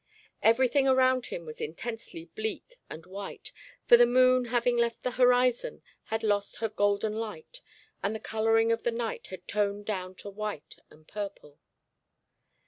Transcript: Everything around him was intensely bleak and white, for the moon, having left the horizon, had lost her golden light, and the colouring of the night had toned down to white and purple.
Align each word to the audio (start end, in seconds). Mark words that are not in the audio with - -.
Everything 0.41 0.87
around 0.87 1.27
him 1.27 1.45
was 1.45 1.61
intensely 1.61 2.25
bleak 2.25 2.79
and 2.89 3.05
white, 3.05 3.51
for 3.85 3.97
the 3.97 4.07
moon, 4.07 4.45
having 4.45 4.75
left 4.75 5.03
the 5.03 5.11
horizon, 5.11 5.83
had 6.05 6.23
lost 6.23 6.55
her 6.55 6.69
golden 6.69 7.13
light, 7.13 7.61
and 8.01 8.15
the 8.15 8.19
colouring 8.19 8.71
of 8.71 8.81
the 8.81 8.89
night 8.89 9.27
had 9.27 9.47
toned 9.47 9.85
down 9.85 10.15
to 10.15 10.29
white 10.31 10.79
and 10.89 11.07
purple. 11.07 11.59